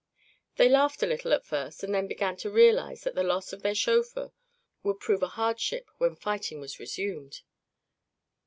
[0.55, 3.61] They laughed a little at first and then began to realize that the loss of
[3.61, 4.31] their chauffeur
[4.81, 7.43] would prove a hardship when fighting was resumed.